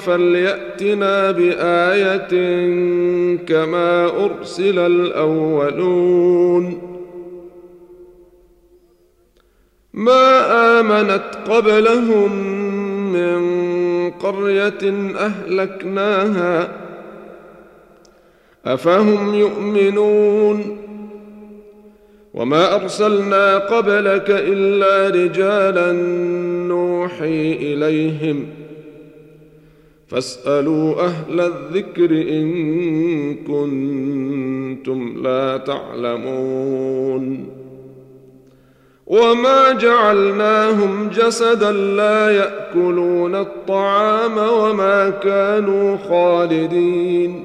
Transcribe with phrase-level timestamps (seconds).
[0.00, 2.32] فليأتنا بآية
[3.36, 6.64] كما أرسل الأولون.
[9.94, 12.32] ما آمنت قبلهم
[13.12, 13.40] من
[14.10, 16.68] قرية أهلكناها
[18.64, 20.76] أفهم يؤمنون؟
[22.34, 25.92] وما أرسلنا قبلك إلا رجالا
[26.68, 28.59] نوحي إليهم.
[30.10, 37.46] فاسألوا أهل الذكر إن كنتم لا تعلمون.
[39.06, 47.44] وما جعلناهم جسدا لا يأكلون الطعام وما كانوا خالدين.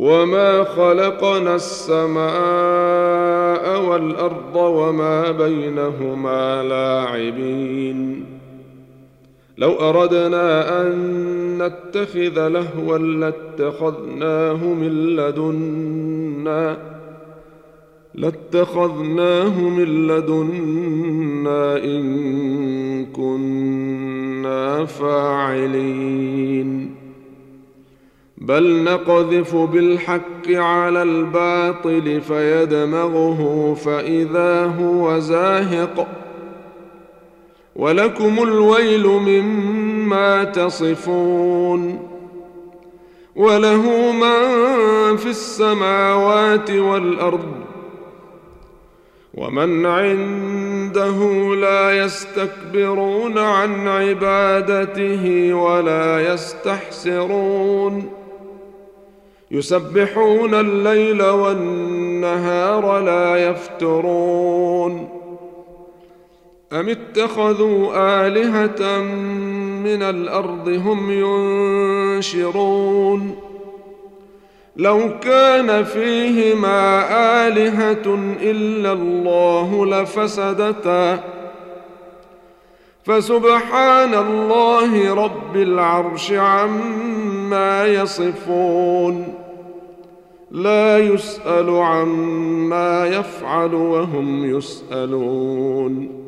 [0.00, 2.30] وما خلقنا السماء
[3.88, 8.24] والارض وما بينهما لاعبين
[9.58, 10.92] لو اردنا ان
[11.62, 16.78] نتخذ لهوا لاتخذناه من لدنا
[18.14, 26.99] لاتخذناه من لدنا ان كنا فاعلين
[28.40, 36.08] بل نقذف بالحق على الباطل فيدمغه فإذا هو زاهق.
[37.76, 42.08] ولكم الويل مما تصفون.
[43.36, 47.54] وله من في السماوات والأرض.
[49.34, 51.18] ومن عنده
[51.54, 58.19] لا يستكبرون عن عبادته ولا يستحسرون.
[59.50, 65.08] يسبحون الليل والنهار لا يفترون.
[66.72, 67.92] أم اتخذوا
[68.26, 69.02] آلهة
[69.84, 71.10] من الأرض هم
[72.16, 73.36] ينشرون؟
[74.76, 77.06] لو كان فيهما
[77.46, 81.20] آلهة إلا الله لفسدتا.
[83.04, 89.39] فسبحان الله رب العرش عما يصفون.
[90.50, 96.20] لا يسأل عما يفعل وهم يسألون.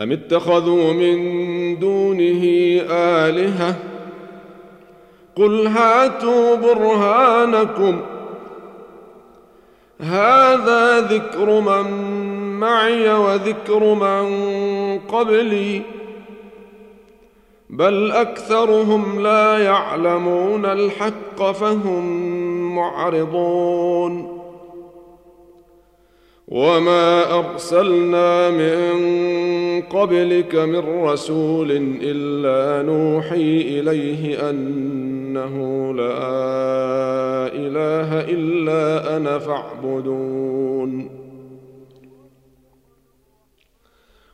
[0.00, 2.42] أم اتخذوا من دونه
[2.90, 3.76] آلهة؟
[5.36, 8.00] قل هاتوا برهانكم.
[10.00, 11.90] هذا ذكر من
[12.60, 14.28] معي وذكر من
[14.98, 15.99] قبلي.
[17.70, 22.04] بل أكثرهم لا يعلمون الحق فهم
[22.76, 24.40] معرضون.
[26.48, 29.00] وما أرسلنا من
[29.82, 35.56] قبلك من رسول إلا نوحي إليه أنه
[35.94, 36.22] لا
[37.46, 41.19] إله إلا أنا فاعبدون.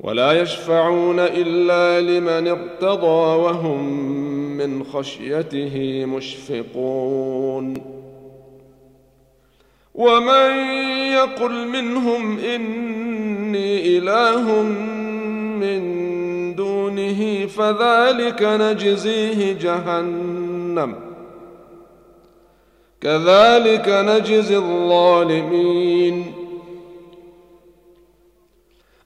[0.00, 4.00] ولا يشفعون إلا لمن ارتضى وهم
[4.56, 7.74] من خشيته مشفقون.
[9.94, 10.50] ومن
[11.12, 14.62] يقل منهم إني إله
[15.60, 15.80] من
[16.54, 20.94] دونه فذلك نجزيه جهنم.
[23.00, 26.45] كذلك نجزي الظالمين.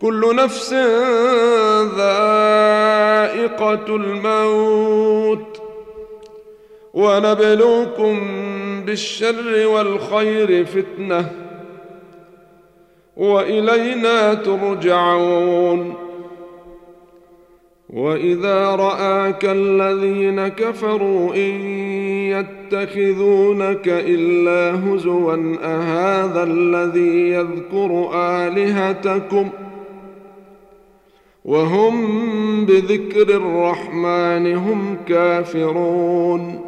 [0.00, 0.72] كل نفس
[1.96, 5.62] ذائقة الموت.
[6.94, 8.20] ونبلوكم
[8.86, 11.30] بالشر والخير فتنة.
[13.16, 15.94] وإلينا ترجعون.
[17.90, 21.60] وإذا رآك الذين كفروا إن
[22.30, 29.69] يتخذونك إلا هزوا أهذا الذي يذكر الهتكم ۖ؟
[31.44, 36.60] وهم بذكر الرحمن هم كافرون.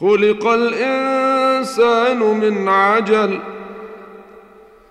[0.00, 3.38] خلق الإنسان من عجل.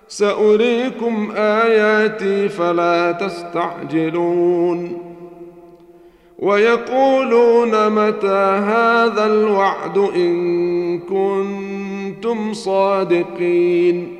[0.08, 4.98] سأريكم آياتي فلا تستعجلون.
[6.38, 14.19] ويقولون متى هذا الوعد إن كنتم صادقين.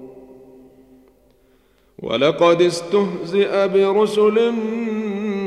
[2.01, 4.51] ولقد استهزئ برسل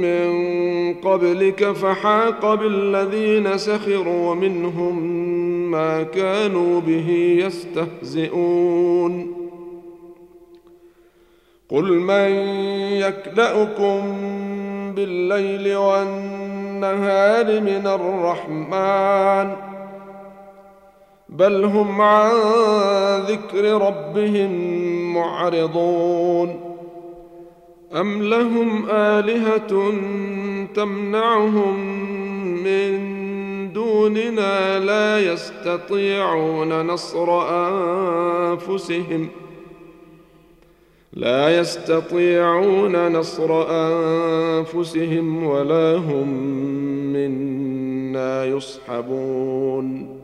[0.04, 5.02] من قبلك فحاق بالذين سخروا منهم
[5.70, 9.34] ما كانوا به يستهزئون.
[11.68, 12.30] قل من
[12.92, 14.02] يكلأكم
[14.94, 19.56] بالليل والنهار من الرحمن
[21.28, 22.30] بل هم عن
[23.20, 24.50] ذكر ربهم
[25.14, 26.60] معرضون
[27.92, 29.92] أم لهم آلهة
[30.74, 31.78] تمنعهم
[32.64, 33.14] من
[33.72, 39.28] دوننا لا يستطيعون نصر أنفسهم؟
[41.12, 46.28] لا يستطيعون نصر أنفسهم ولا هم
[47.12, 50.23] منا يصحبون.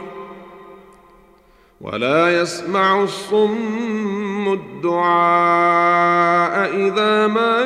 [1.83, 7.61] ولا يسمع الصم الدعاء إذا ما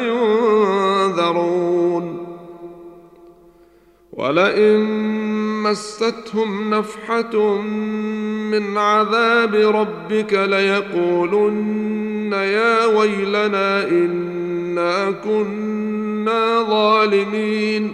[1.15, 2.25] ينذرون.
[4.13, 4.79] ولئن
[5.63, 7.57] مستهم نفحة
[8.51, 17.93] من عذاب ربك ليقولن يا ويلنا إنا كنا ظالمين.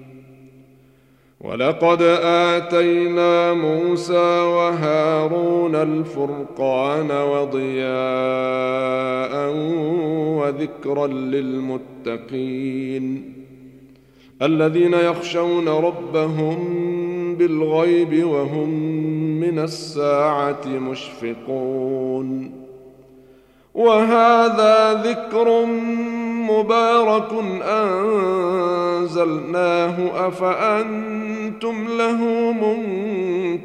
[1.43, 7.91] ولقد آتينا موسى وهارون الفرقان وضياء
[10.37, 12.53] وذكرا للمتقين
[14.41, 16.57] الذين يخشون ربهم
[17.35, 18.69] بالغيب وهم
[19.39, 22.51] من الساعة مشفقون
[23.73, 25.65] وهذا ذكر
[26.41, 27.33] مبارك
[28.81, 29.47] أنزلناه
[30.27, 32.51] أفأنتم له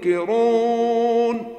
[0.07, 1.57] منكرون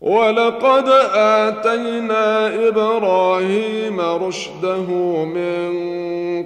[0.00, 4.86] ولقد آتينا إبراهيم رشده
[5.24, 5.70] من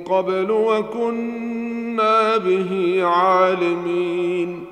[0.05, 4.72] قبل وكنا به عالمين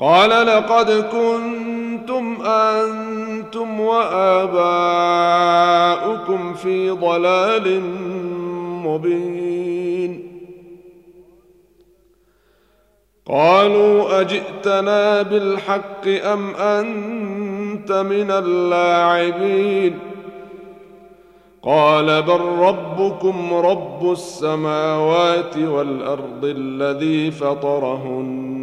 [0.00, 4.74] قال لقد كنتم أنتم وآباؤكم
[6.54, 7.80] في ضلال
[8.86, 10.30] مبين.
[13.26, 19.98] قالوا أجئتنا بالحق أم أنت من اللاعبين؟
[21.62, 28.59] قال بل ربكم رب السماوات والأرض الذي فطرهن.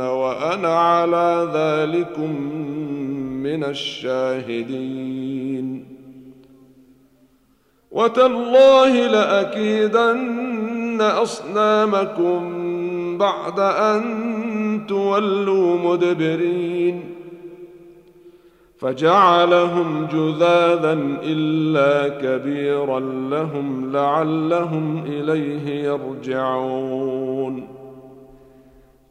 [0.00, 2.42] وأنا على ذلكم
[3.42, 5.18] من الشاهدين.
[7.90, 12.42] وتالله لأكيدن أصنامكم
[13.18, 17.14] بعد أن تولوا مدبرين.
[18.78, 23.00] فجعلهم جذاذا إلا كبيرا
[23.30, 27.77] لهم لعلهم إليه يرجعون.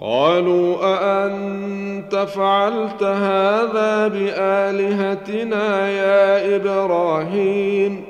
[0.00, 8.04] قالوا أأنت فعلت هذا بآلهتنا يا إبراهيم؟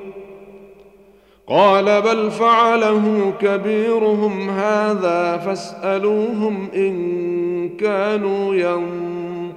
[1.49, 8.55] قال بل فعله كبيرهم هذا فاسألوهم إن كانوا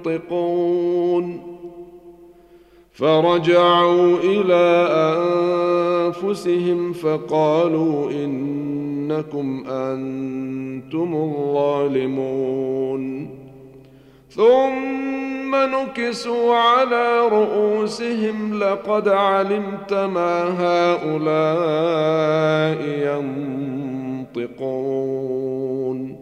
[0.04, 1.52] ينطقون.
[2.92, 4.86] فرجعوا إلى
[6.06, 13.02] أنفسهم فقالوا إنكم أنتم الظالمون.
[14.30, 21.42] ثم نكسوا على رؤوسهم لقد علمت ما هؤلاء
[24.36, 26.21] ينطقون.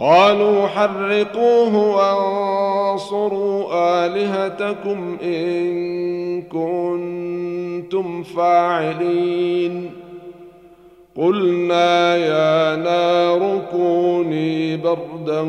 [0.00, 3.64] قالوا حرقوه وانصروا
[4.06, 9.90] آلهتكم إن كنتم فاعلين.
[11.16, 15.44] قلنا يا نار كوني بردا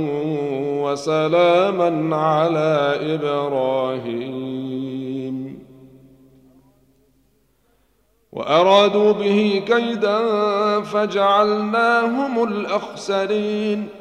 [0.83, 4.51] وسلاما على إبراهيم.
[8.31, 10.19] وأرادوا به كيدا
[10.81, 14.00] فجعلناهم الأخسرين.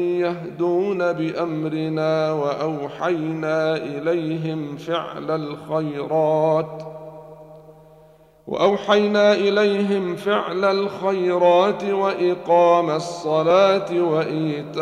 [0.21, 6.83] يهدون بأمرنا وأوحينا إليهم فعل الخيرات
[8.47, 14.81] وأوحينا إليهم فعل الخيرات وإقام الصلاة وإيتاء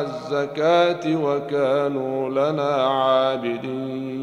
[0.00, 4.22] الزكاة وكانوا لنا عابدين.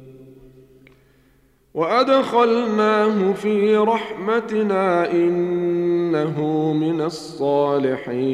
[1.73, 8.31] وأدخلناه في رحمتنا إنه من الصالحين.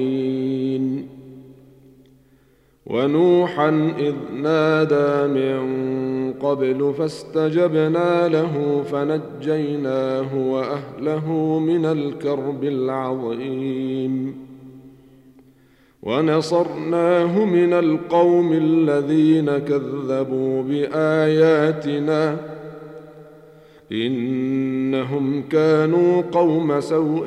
[2.85, 14.47] ونوحا إذ نادى من قبل فاستجبنا له فنجيناه وأهله من الكرب العظيم.
[16.03, 22.56] ونصرناه من القوم الذين كذبوا بآياتنا
[23.91, 27.25] إنهم كانوا قوم سوء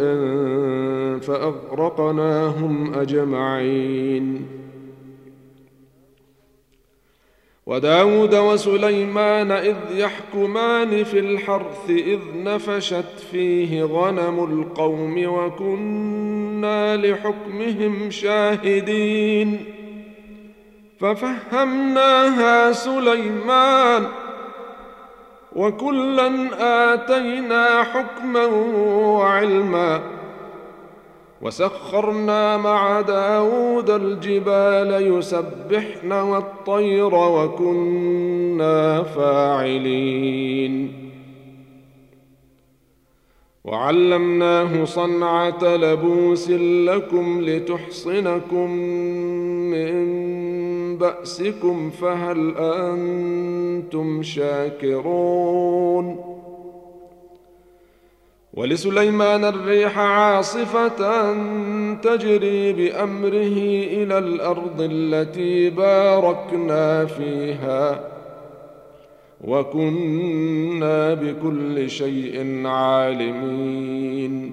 [1.21, 4.47] فأغرقناهم أجمعين.
[7.67, 19.65] وداود وسليمان إذ يحكمان في الحرث إذ نفشت فيه غنم القوم وكنا لحكمهم شاهدين.
[21.01, 24.07] ففهمناها سليمان
[25.57, 26.31] وكلا
[26.95, 28.47] آتينا حكما
[28.97, 30.01] وعلما
[31.43, 40.93] وسخرنا مع داود الجبال يسبحن والطير وكنا فاعلين.
[43.65, 48.71] وعلمناه صنعة لبوس لكم لتحصنكم
[49.71, 50.20] من
[51.01, 56.07] بأسكم فهل أنتم شاكرون؟
[58.55, 61.33] ولسليمان الريح عاصفة
[61.95, 63.59] تجري بأمره
[63.93, 68.11] إلى الأرض التي باركنا فيها
[69.45, 74.53] وكنا بكل شيء عالمين.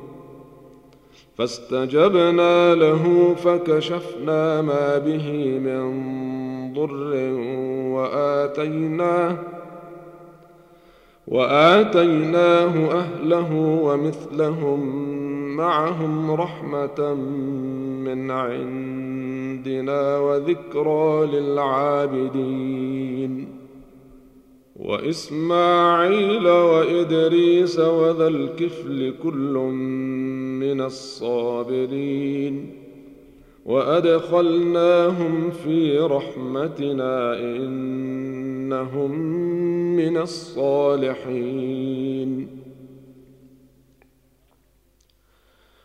[1.41, 5.83] فاستجبنا له فكشفنا ما به من
[6.73, 7.33] ضر
[7.95, 9.37] وآتيناه
[11.27, 14.79] وآتيناه أهله ومثلهم
[15.57, 17.13] معهم رحمة
[18.05, 22.81] من عندنا وذكرى للعابدين
[24.75, 29.53] وإسماعيل وإدريس وذا الكفل كل
[30.59, 32.75] من الصابرين
[33.65, 39.11] وأدخلناهم في رحمتنا إنهم
[39.95, 41.81] من الصالحين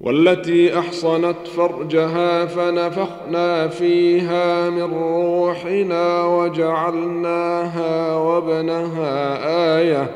[0.00, 9.38] والتي أحصنت فرجها فنفخنا فيها من روحنا وجعلناها وابنها
[9.78, 10.10] آية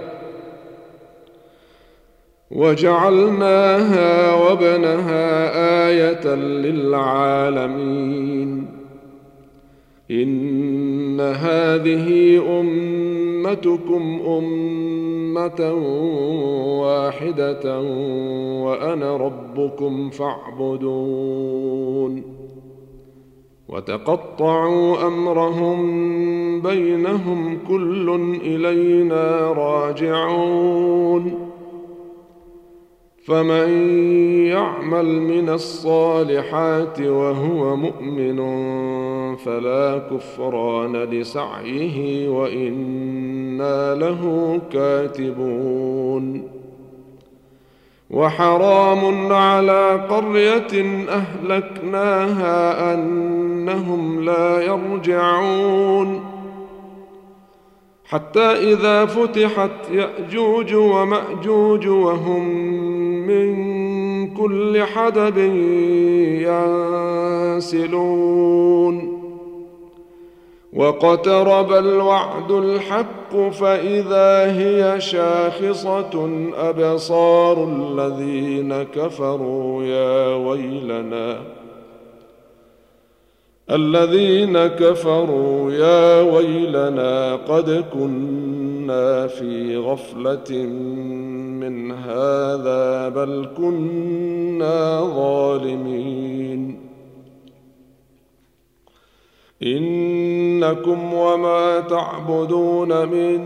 [2.50, 5.50] وجعلناها وابنها
[5.88, 8.02] آية للعالمين
[10.12, 15.72] إن هذه أمتكم أمة
[16.80, 17.80] واحدة
[18.62, 22.22] وأنا ربكم فاعبدون.
[23.68, 25.80] وتقطعوا أمرهم
[26.60, 31.51] بينهم كل إلينا راجعون.
[33.24, 33.68] فمن
[34.46, 38.36] يعمل من الصالحات وهو مؤمن
[39.36, 46.48] فلا كفران لسعيه وإنا له كاتبون.
[48.10, 56.32] وحرام على قرية أهلكناها أنهم لا يرجعون.
[58.04, 62.81] حتى إذا فتحت يأجوج ومأجوج وهم
[63.26, 65.38] من كل حدب
[67.58, 69.22] ينسلون.
[70.72, 81.38] واقترب الوعد الحق فإذا هي شاخصة أبصار الذين كفروا يا ويلنا.
[83.70, 90.66] الذين كفروا يا ويلنا قد كنا في غفلة
[91.62, 96.80] من هذا بل كنا ظالمين.
[99.62, 103.38] إنكم وما تعبدون من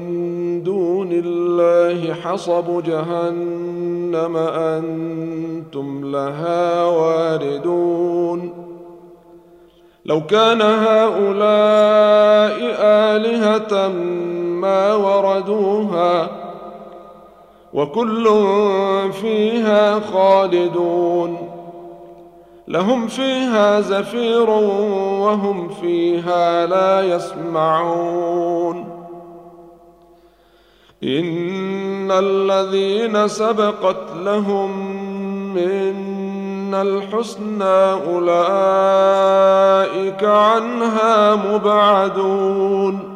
[0.62, 8.52] دون الله حصب جهنم أنتم لها واردون.
[10.04, 13.88] لو كان هؤلاء آلهة
[14.60, 16.45] ما وردوها
[17.76, 18.28] وكل
[19.12, 21.48] فيها خالدون.
[22.68, 24.50] لهم فيها زفير
[25.20, 28.84] وهم فيها لا يسمعون.
[31.04, 34.96] إن الذين سبقت لهم
[35.54, 39.04] منا الحسنى أولئك
[40.24, 43.15] عنها مبعدون.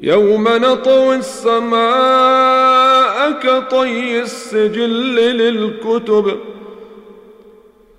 [0.00, 1.78] يوم نطوي السماء
[3.32, 6.36] كطي السجل للكتب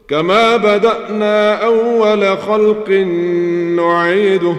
[0.07, 2.89] كما بدأنا أول خلق
[3.75, 4.55] نعيده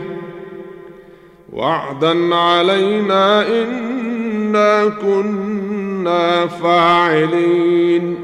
[1.53, 8.16] وعدا علينا إنا كنا فاعلين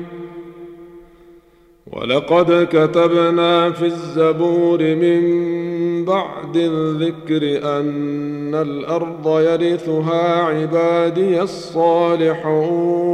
[1.92, 5.65] ولقد كتبنا في الزبور من
[6.07, 7.42] بعد الذكر
[7.81, 13.07] أن الأرض يرثها عبادي الصالحون.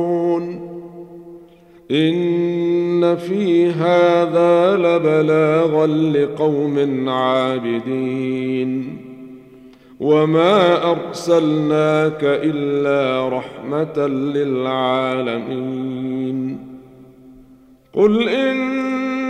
[1.90, 8.96] إن في هذا لبلاغا لقوم عابدين.
[10.00, 15.72] وما أرسلناك إلا رحمة للعالمين.
[17.92, 18.28] قل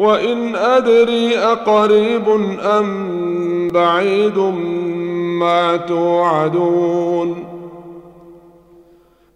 [0.00, 2.28] وإن أدري أقريب
[2.60, 4.38] أم بعيد
[5.38, 7.44] ما توعدون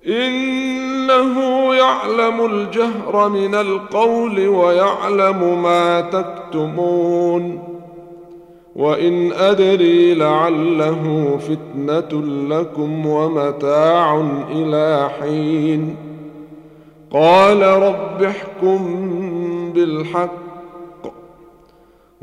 [0.07, 1.35] إنه
[1.75, 7.63] يعلم الجهر من القول ويعلم ما تكتمون
[8.77, 15.97] وإن أدري لعله فتنة لكم ومتاع إلى حين
[17.13, 18.79] قال رب احكم
[19.75, 20.44] بالحق